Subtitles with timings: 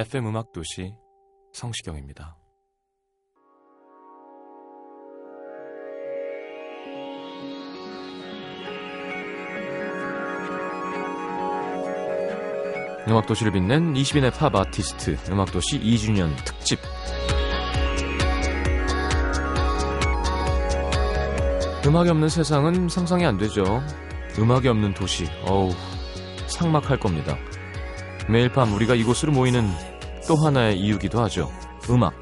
[0.00, 0.94] FM 음악 도시
[1.52, 2.34] 성시경입니다.
[13.08, 16.78] 음악 도시를 빛낸 20인의 팝 아티스트 음악 도시 2주년 특집
[21.84, 23.82] 음악이 없는 세상은 상상이 안 되죠.
[24.38, 25.72] 음악이 없는 도시, 어우,
[26.46, 27.36] 상막할 겁니다.
[28.30, 29.89] 매일 밤 우리가 이곳으로 모이는
[30.30, 31.50] 또 하나의 이유기도 하죠.
[31.88, 32.14] 음악.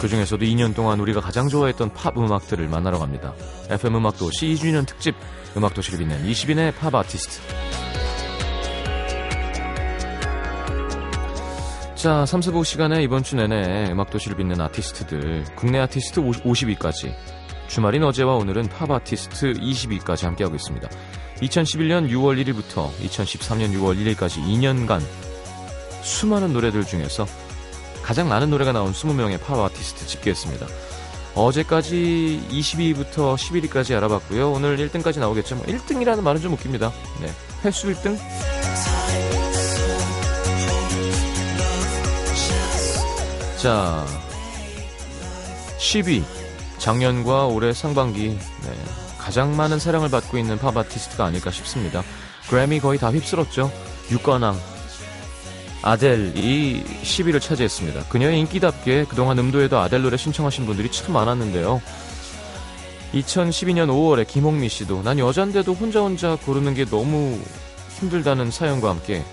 [0.00, 3.34] 그 중에서도 2년 동안 우리가 가장 좋아했던 팝 음악들을 만나러 갑니다.
[3.70, 5.16] FM 음악도시 2주년 특집
[5.56, 7.40] 음악도시를 빛낸 20인의 팝 아티스트.
[11.96, 17.12] 자, 3, 4부 시간에 이번 주 내내 음악도시를 빛낸 아티스트들, 국내 아티스트 50위까지,
[17.66, 20.88] 주말인 어제와 오늘은 팝 아티스트 20위까지 함께하고 있습니다.
[21.40, 25.02] 2011년 6월 1일부터 2013년 6월 1일까지 2년간
[26.02, 27.26] 수많은 노래들 중에서
[28.02, 30.66] 가장 많은 노래가 나온 20명의 팝 아티스트 집계했습니다.
[31.34, 34.52] 어제까지 20위부터 11위까지 알아봤고요.
[34.52, 35.56] 오늘 1등까지 나오겠죠.
[35.56, 36.92] 뭐 1등이라는 말은 좀 웃깁니다.
[37.20, 37.32] 네.
[37.64, 38.16] 횟수 1등?
[43.60, 44.06] 자,
[45.78, 46.22] 10위.
[46.78, 52.02] 작년과 올해 상반기 네, 가장 많은 사랑을 받고 있는 팝 아티스트가 아닐까 싶습니다.
[52.50, 53.72] 그래미 거의 다 휩쓸었죠.
[54.10, 54.54] 육관왕
[55.80, 58.04] 아델이 10위를 차지했습니다.
[58.10, 61.80] 그녀의 인기답게 그동안 음도에도 아델 노래 신청하신 분들이 참 많았는데요.
[63.14, 67.40] 2012년 5월에 김홍미 씨도 난 여잔데도 혼자 혼자 고르는 게 너무
[67.98, 69.24] 힘들다는 사연과 함께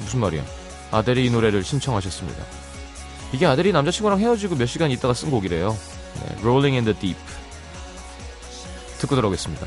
[0.00, 0.42] 무슨 말이야?
[0.90, 2.42] 아델이 이 노래를 신청하셨습니다.
[3.32, 5.76] 이게 아델이 남자친구랑 헤어지고 몇 시간 있다가 쓴 곡이래요.
[6.14, 7.20] 네, Rolling in the Deep.
[8.98, 9.66] 듣고 들어오겠습니다.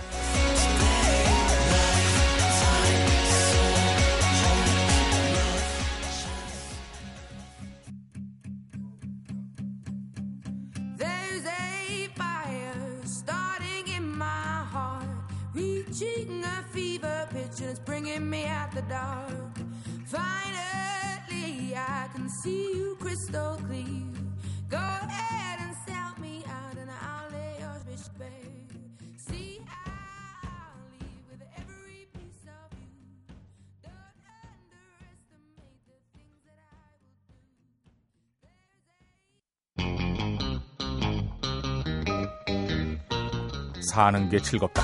[43.91, 44.83] 사는 게 즐겁다.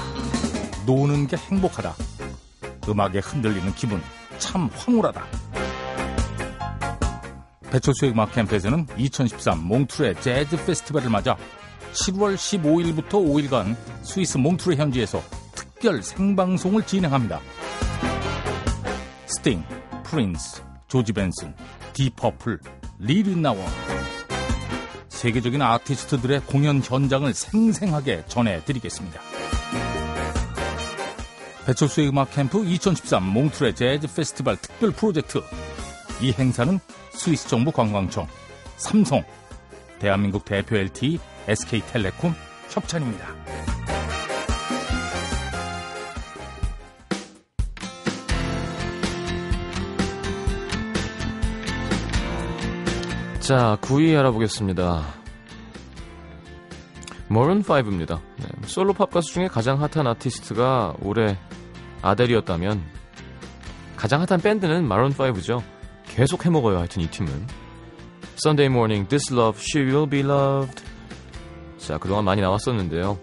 [0.86, 1.96] 노는 게 행복하다.
[2.90, 4.02] 음악에 흔들리는 기분
[4.38, 5.24] 참 황홀하다.
[7.72, 11.38] 배철수의 음악 캠프에서는 2013 몽트레 재즈 페스티벌을 맞아
[11.94, 15.22] 7월 15일부터 5일간 스위스 몽트레 현지에서
[15.56, 17.40] 특별 생방송을 진행합니다.
[19.26, 19.64] 스팅,
[20.04, 21.56] 프린스, 조지 벤슨,
[21.94, 22.60] 딥 퍼플,
[23.00, 23.66] 리 릿나워
[25.18, 29.20] 세계적인 아티스트들의 공연 현장을 생생하게 전해드리겠습니다.
[31.66, 35.42] 배철수의 음악 캠프 2013 몽트레 재즈 페스티벌 특별 프로젝트
[36.22, 36.80] 이 행사는
[37.10, 38.28] 스위스 정부 관광청,
[38.78, 39.24] 삼성,
[39.98, 41.18] 대한민국 대표 LTE,
[41.48, 42.36] SK텔레콤
[42.70, 43.77] 협찬입니다.
[53.48, 55.06] 자, 9위 알아보겠습니다.
[57.30, 58.20] 머른5입니다.
[58.66, 61.38] 솔로 팝 가수 중에 가장 핫한 아티스트가 올해
[62.02, 62.84] 아델이었다면
[63.96, 65.64] 가장 핫한 밴드는 마룬5죠.
[66.04, 67.48] 계속 해먹어요, 하여튼 이 팀은.
[68.36, 70.84] Sunday Morning, This Love, She Will Be Loved.
[71.78, 73.18] 자, 그동안 많이 나왔었는데요.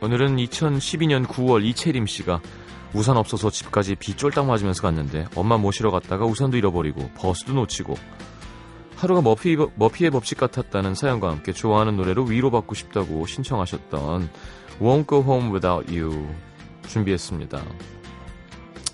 [0.00, 2.40] 오늘은 2012년 9월 이채림 씨가
[2.94, 7.96] 우산 없어서 집까지 비 쫄딱 맞으면서 갔는데 엄마 모시러 갔다가 우산도 잃어버리고 버스도 놓치고
[9.04, 14.30] 하루가 머피, 머피의 법칙 같았다는 사연과 함께 좋아하는 노래로 위로받고 싶다고 신청하셨던
[14.80, 16.26] Won't Go Home Without You
[16.88, 17.62] 준비했습니다.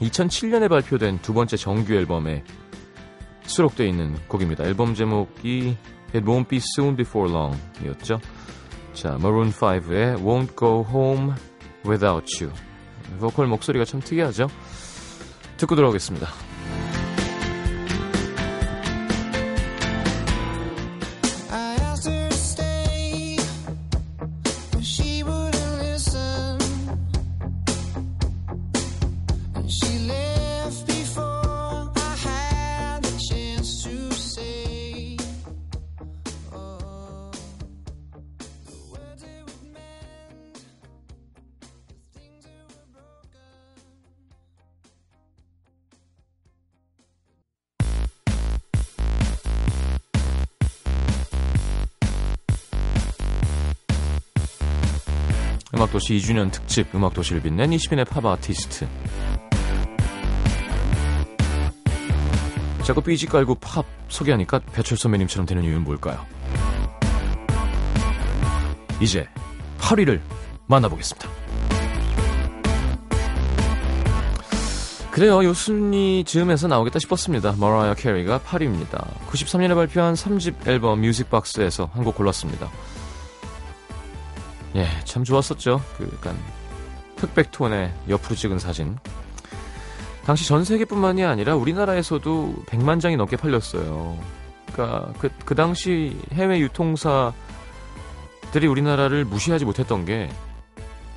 [0.01, 2.43] 2007년에 발표된 두 번째 정규 앨범에
[3.45, 4.65] 수록되어 있는 곡입니다.
[4.65, 5.77] 앨범 제목이
[6.13, 8.19] It Won't Be Soon Before Long 이었죠.
[8.95, 11.35] 자, Maroon 5의 Won't Go Home
[11.87, 12.53] Without You
[13.21, 14.49] 보컬 목소리가 참 특이하죠?
[15.57, 16.50] 듣고 들어오겠습니다.
[55.81, 58.87] 음악도시 2주년 특집 음악도시를 빛낸 20인의 팝 아티스트
[62.83, 66.27] 자꾸 BG 깔고 팝 소개하니까 배철 선배님처럼 되는 이유는 뭘까요?
[69.01, 69.27] 이제
[69.79, 70.21] 8위를
[70.67, 71.29] 만나보겠습니다.
[75.11, 75.43] 그래요.
[75.43, 77.55] 요 순위 즈음에서 나오겠다 싶었습니다.
[77.59, 79.03] 머라이어 캐리가 8위입니다.
[79.31, 82.69] 93년에 발표한 3집 앨범 Music Box에서 한 곡 골랐습니다.
[84.77, 85.83] 예, 참 좋았었죠.
[85.97, 86.37] 그 약간
[87.17, 88.97] 흑백 톤의 옆으로 찍은 사진.
[90.25, 94.19] 당시 전 세계뿐만이 아니라 우리나라에서도 100만 장이 넘게 팔렸어요.
[94.73, 97.35] 그러니까 그, 그 당시 해외 유통사들이
[98.69, 100.31] 우리나라를 무시하지 못했던 게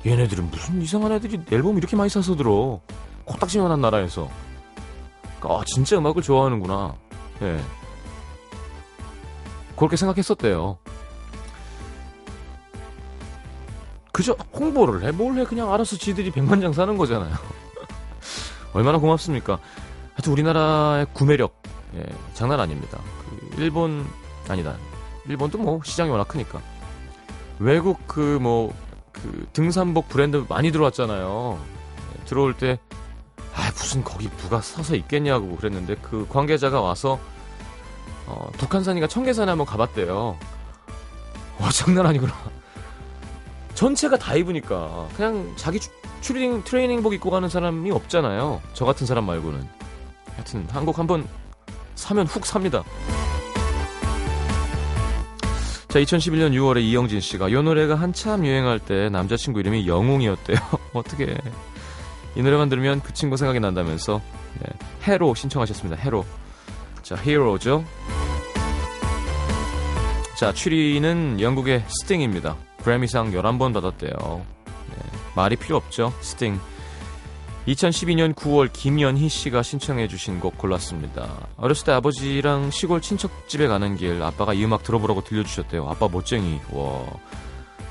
[0.06, 2.80] 얘네들은 무슨 이상한 애들이 앨범 이렇게 많이 사서 들어.
[3.24, 4.28] 코딱지만한 나라에서.
[5.38, 6.94] 그러니까 아, 진짜 음악을 좋아하는구나.
[7.42, 7.60] 예.
[9.76, 10.78] 그렇게 생각했었대요.
[14.14, 15.10] 그저 홍보를 해.
[15.10, 15.44] 뭘 해.
[15.44, 17.34] 그냥 알아서 지들이 백만장 사는 거잖아요.
[18.72, 19.58] 얼마나 고맙습니까?
[20.14, 21.60] 하여튼 우리나라의 구매력,
[21.96, 23.00] 예, 장난 아닙니다.
[23.28, 24.06] 그 일본,
[24.48, 24.76] 아니다.
[25.26, 26.62] 일본도 뭐 시장이 워낙 크니까.
[27.58, 28.72] 외국 그 뭐,
[29.10, 31.58] 그 등산복 브랜드 많이 들어왔잖아요.
[32.16, 32.78] 예, 들어올 때,
[33.52, 37.18] 아, 무슨 거기 누가 사서 있겠냐고 그랬는데 그 관계자가 와서,
[38.26, 40.38] 어, 북한산이가 청계산에 한번 가봤대요.
[41.58, 42.32] 와, 장난 아니구나.
[43.74, 45.90] 전체가 다 입으니까 그냥 자기 추,
[46.20, 48.62] 추리닝 트레이닝복 입고 가는 사람이 없잖아요.
[48.72, 49.66] 저 같은 사람 말고는.
[50.32, 51.26] 하여튼 한국 한번
[51.94, 52.82] 사면 훅 삽니다.
[55.88, 60.58] 자, 2011년 6월에 이영진 씨가 이 노래가 한참 유행할 때 남자친구 이름이 영웅이었대요.
[60.92, 61.36] 어떻게?
[62.34, 64.20] 이 노래만 들으면 그 친구 생각이 난다면서
[64.60, 64.66] 네,
[65.02, 66.00] Hero 신청하셨습니다.
[66.00, 66.24] Hero.
[67.02, 67.84] 자, Hero죠.
[70.36, 72.56] 자, 7위는 영국의 스팅입니다.
[72.84, 74.44] 그래미상 11번 받았대요.
[74.66, 74.96] 네,
[75.34, 76.12] 말이 필요 없죠.
[76.20, 76.60] 스팅.
[77.66, 81.48] 2012년 9월 김연희 씨가 신청해 주신 곡 골랐습니다.
[81.56, 85.88] 어렸을 때 아버지랑 시골 친척집에 가는 길 아빠가 이 음악 들어보라고 들려주셨대요.
[85.88, 86.60] 아빠 멋쟁이.
[86.70, 87.06] 와.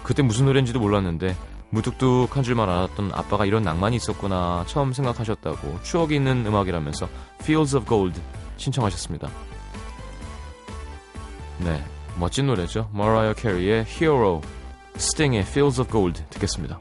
[0.04, 1.36] 그때 무슨 노래인지도 몰랐는데
[1.72, 7.10] 무뚝뚝한 줄만 알았던 아빠가 이런 낭만이 있었구나 처음 생각하셨다고 추억이 있는 음악이라면서
[7.42, 8.22] Fields of Gold
[8.58, 9.28] 신청하셨습니다.
[11.60, 11.84] 네,
[12.20, 12.90] 멋진 노래죠.
[12.94, 14.42] 머라이어 캐리의 Hero,
[14.97, 16.81] 스팅의 Fields of Gold 듣겠습니다.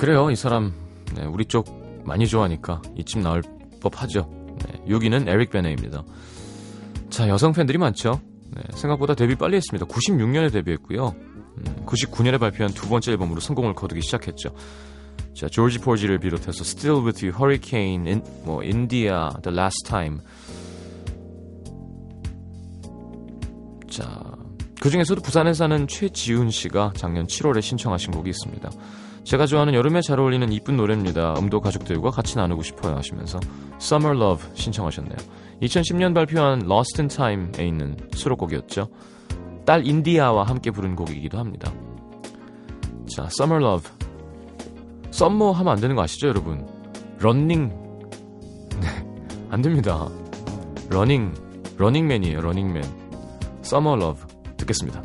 [0.00, 0.72] 그래요, 이 사람
[1.14, 1.66] 네, 우리 쪽
[2.06, 3.42] 많이 좋아하니까 이쯤 나올
[3.82, 4.30] 법하죠.
[4.64, 6.04] 네, 6위는 에릭 베네입니다.
[7.10, 8.18] 자, 여성 팬들이 많죠.
[8.56, 9.84] 네, 생각보다 데뷔 빨리 했습니다.
[9.84, 11.08] 96년에 데뷔했고요.
[11.08, 14.54] 음, 99년에 발표한 두 번째 앨범으로 성공을 거두기 시작했죠.
[15.36, 20.20] 자, 조지 포지를 비롯해서 Still With You, Hurricane, in, 뭐 India, The Last Time.
[23.90, 24.18] 자,
[24.80, 28.70] 그 중에서도 부산에 사는 최지훈 씨가 작년 7월에 신청하신 곡이 있습니다.
[29.30, 31.36] 제가 좋아하는 여름에 잘 어울리는 이쁜 노래입니다.
[31.38, 33.38] 음도 가족들과 같이 나누고 싶어요 하시면서
[33.80, 35.16] Summer Love 신청하셨네요.
[35.62, 38.88] 2010년 발표한 Lost in Time에 있는 수록곡이었죠.
[39.64, 41.72] 딸 인디아와 함께 부른 곡이기도 합니다.
[43.14, 43.88] 자, Summer Love.
[45.12, 46.66] Summer 하면 안 되는 거 아시죠, 여러분?
[47.20, 47.68] 런닝.
[48.82, 48.88] 네,
[49.48, 50.08] 안 됩니다.
[50.88, 51.32] 러닝,
[51.78, 52.82] 러닝맨이에요, 러닝맨.
[53.62, 54.24] Summer Love.
[54.56, 55.04] 듣겠습니다.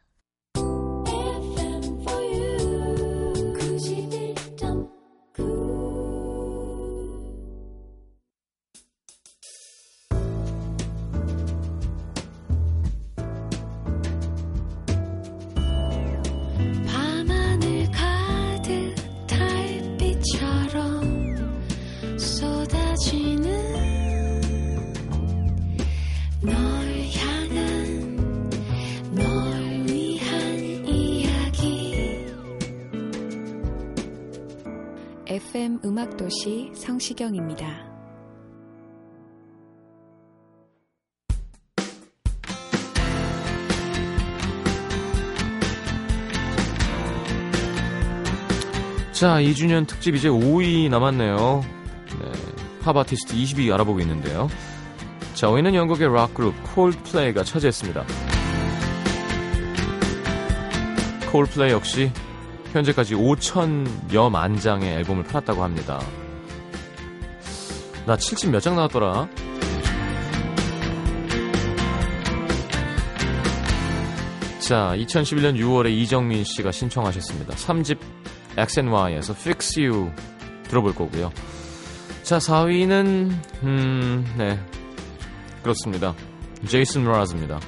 [35.61, 37.67] FM 음악도시 성시경입니다.
[49.11, 51.61] 자, 2주년 특집 이제 5위 남았네요.
[52.19, 52.31] 네,
[52.81, 54.49] 팝 아티스트 20위 알아보고 있는데요.
[55.35, 58.03] 자, 5위는 영국의 락 그룹 콜플레이가 차지했습니다.
[61.31, 62.11] 콜플레이 역시
[62.71, 65.99] 현재까지 5천여 만 장의 앨범을 팔았다고 합니다.
[68.05, 69.27] 나 7집 몇 장 나왔더라?
[74.59, 77.53] 자, 2011년 6월에 이정민 씨가 신청하셨습니다.
[77.55, 77.97] 3집
[78.55, 80.11] XNY에서 Fix You
[80.69, 81.31] 들어볼 거고요.
[82.23, 83.31] 자, 4위는
[83.63, 84.59] 음, 네.
[85.63, 86.15] 그렇습니다.
[86.67, 87.59] 제이슨 브라즈입니다.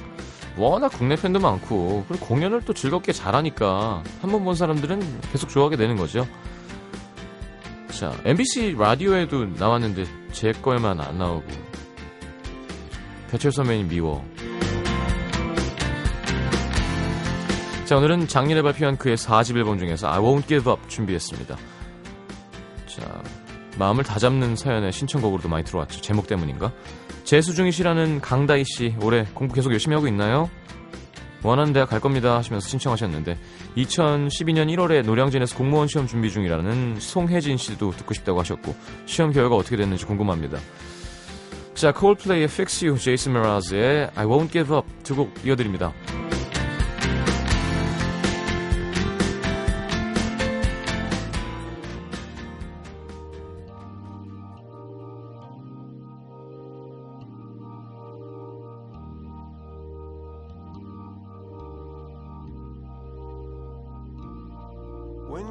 [0.56, 5.76] 워낙 국내 팬도 많고 그리고 공연을 또 즐겁게 잘하니까 한 번 본 사람들은 계속 좋아하게
[5.76, 6.26] 되는 거죠.
[7.90, 11.44] 자, MBC 라디오에도 나왔는데 제 거에만 안 나오고
[13.30, 14.24] 배철 선배님 미워.
[17.84, 21.56] 자, 오늘은 작년에 발표한 그의 4집 앨범 중에서 I Won't Give Up 준비했습니다.
[22.86, 23.22] 자,
[23.78, 26.00] 마음을 다잡는 사연의 신청곡으로도 많이 들어왔죠.
[26.00, 26.72] 제목 때문인가?
[27.24, 30.50] 재수 중이시라는 강다희 씨, 올해 공부 계속 열심히 하고 있나요?
[31.42, 33.36] 원하는 대학 갈 겁니다 하시면서 신청하셨는데
[33.76, 39.76] 2012년 1월에 노량진에서 공무원 시험 준비 중이라는 송혜진 씨도 듣고 싶다고 하셨고 시험 결과 어떻게
[39.76, 40.58] 됐는지 궁금합니다.
[41.74, 45.92] 자, 콜플레이의 Fix You, 제이슨 메라즈의 I Won't Give Up 두 곡 이어드립니다.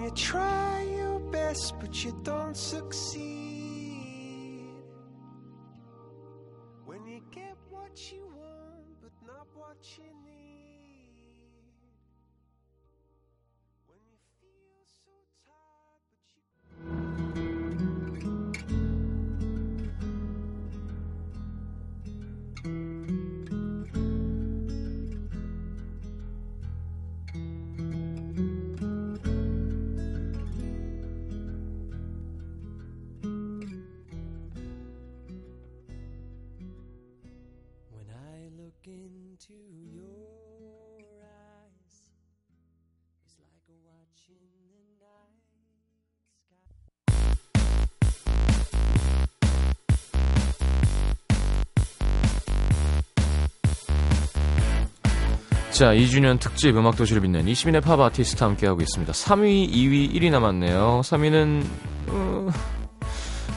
[0.01, 3.42] You try your best but you don't succeed.
[55.73, 59.11] 자, 2주년 특집 음악도시를 빛낸 20인의 팝 아티스트 함께하고 있습니다.
[59.11, 61.01] 3위, 2위, 1위 남았네요.
[61.03, 61.65] 3위는,
[62.09, 62.47] 어,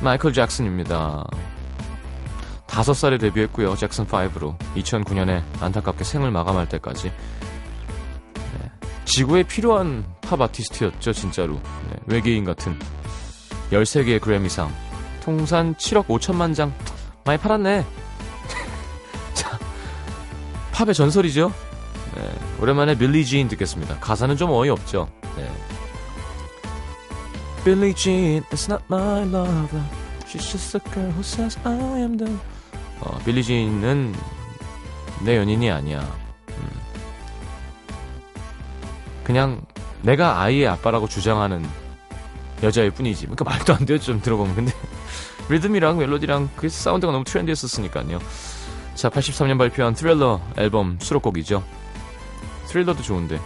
[0.01, 1.27] 마이클 잭슨입니다.
[2.69, 3.75] 5살에 데뷔했고요.
[3.75, 4.57] 잭슨5로.
[4.77, 7.13] 2009년에 안타깝게 생을 마감할 때까지.
[8.35, 8.71] 네.
[9.05, 11.61] 지구에 필요한 팝 아티스트였죠, 진짜로.
[11.91, 11.97] 네.
[12.07, 12.79] 외계인 같은.
[13.71, 14.75] 13개의 그래미상.
[15.23, 16.73] 통산 7억 5천만 장.
[17.27, 17.85] 많이 팔았네.
[19.35, 19.59] 자,
[20.73, 21.53] 팝의 전설이죠?
[22.17, 22.31] 네,
[22.61, 23.99] 오랜만에 빌리 지인 듣겠습니다.
[24.01, 25.09] 가사는 좀 어이없죠.
[25.37, 25.51] 네.
[27.65, 29.83] Billie Jean is not my lover.
[30.27, 32.37] She's just a girl who says I am the.
[33.01, 34.15] 어, 빌리 지인은
[35.25, 36.01] 내 연인이 아니야.
[36.49, 36.69] 음.
[39.25, 39.61] 그냥
[40.03, 41.67] 내가 아이의 아빠라고 주장하는
[42.63, 43.27] 여자일 뿐이지.
[43.27, 43.99] 그러니까 말도 안 돼요.
[43.99, 44.55] 좀 들어보면.
[44.55, 44.73] 근데
[45.51, 48.19] 리듬이랑 멜로디랑 그 사운드가 너무 트렌디했었으니까요.
[48.95, 51.63] 자, 83년 발표한 트릴러 앨범 수록곡이죠.
[52.67, 53.41] Thriller도 좋은데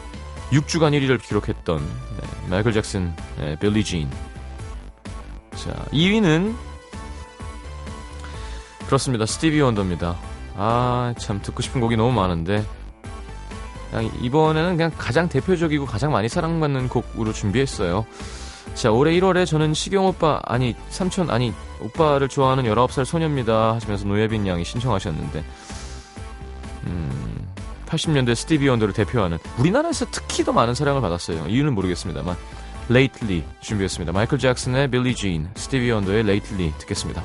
[0.51, 4.11] 6주간 1위를 기록했던 네, 마이클 잭슨, 네, Billie Jean.
[5.55, 6.55] 자, 2위는
[8.87, 9.27] 그렇습니다.
[9.27, 10.17] 스티비 원더입니다.
[10.57, 12.65] 아, 참 듣고 싶은 곡이 너무 많은데
[13.91, 18.07] 그냥 이번에는 그냥 가장 대표적이고 가장 많이 사랑받는 곡으로 준비했어요.
[18.75, 23.75] 자, 올해 1월에 저는 시경 오빠, 아니, 삼촌, 아니, 오빠를 좋아하는 19살 소녀입니다.
[23.75, 25.45] 하시면서 노예빈 양이 신청하셨는데,
[26.87, 27.40] 음,
[27.91, 31.47] 80년대 스티비 원더를 대표하는 우리나라에서 특히 더 많은 사랑을 받았어요.
[31.49, 32.37] 이유는 모르겠습니다만,
[32.91, 34.13] Lately 준비했습니다.
[34.13, 37.25] 마이클 잭슨의 Billie Jean, 스티비 원더의 Lately 듣겠습니다.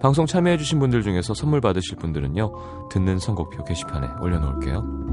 [0.00, 5.08] 방송 참여해주신 분들 중에서 선물 받으실 분들은요, 듣는 선곡표 게시판에 올려놓을게요.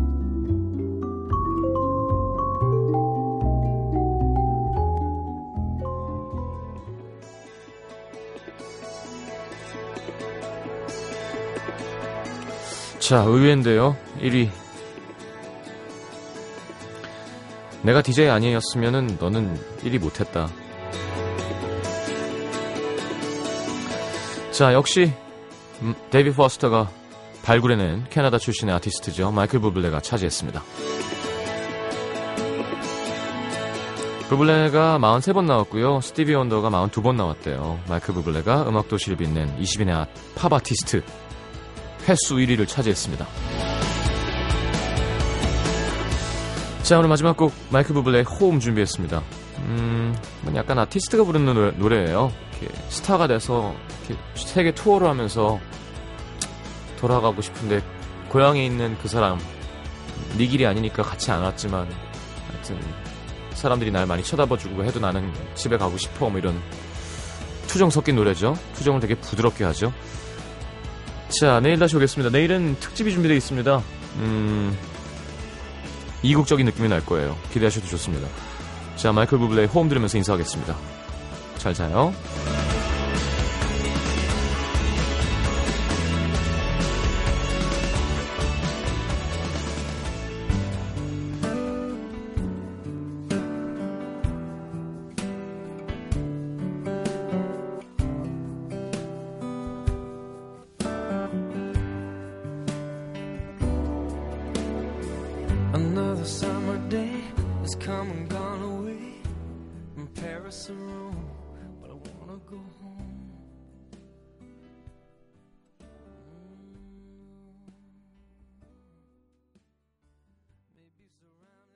[12.99, 13.95] 자, 의외인데요.
[14.19, 14.49] 1위.
[17.83, 20.47] 내가 DJ 아니었으면은 너는 1위 못했다.
[24.55, 25.11] 자, 역시
[25.81, 26.89] 음, 데이빗 포스터가
[27.43, 29.31] 발굴해낸 캐나다 출신의 아티스트죠.
[29.31, 30.63] 마이클 부블레가 차지했습니다.
[34.29, 35.99] 부블레가 43번 나왔고요.
[36.01, 37.79] 스티비 원더가 42번 나왔대요.
[37.89, 41.03] 마이클 부블레가 음악 도시를 빛낸 20인의 아- 팝 아티스트
[42.07, 43.27] 횟수 1위를 차지했습니다.
[46.83, 49.21] 자, 오늘 마지막 곡 마이클 부블레의 홈 준비했습니다.
[49.59, 50.15] 음,
[50.55, 52.31] 약간 아티스트가 부르는 노래, 노래예요.
[52.61, 53.75] 이렇게 스타가 돼서
[54.07, 55.59] 이렇게 세계 투어를 하면서
[56.99, 57.81] 돌아가고 싶은데
[58.29, 59.39] 고향에 있는 그 사람
[60.37, 61.89] 네 길이 아니니까 같이 안 왔지만
[62.51, 62.79] 하여튼
[63.53, 66.61] 사람들이 날 많이 쳐다봐주고 해도 나는 집에 가고 싶어 뭐 이런
[67.67, 68.57] 투정 섞인 노래죠.
[68.75, 69.93] 투정을 되게 부드럽게 하죠.
[71.29, 72.29] 자, 내일 다시 오겠습니다.
[72.29, 73.81] 내일은 특집이 준비되어 있습니다.
[74.17, 74.77] 음,
[76.21, 77.35] 이국적인 느낌이 날 거예요.
[77.51, 78.27] 기대하셔도 좋습니다.
[78.95, 80.94] 자, 마이클 부블레의 홈 들으면서 인사하겠습니다.
[81.57, 82.13] 잘 자요.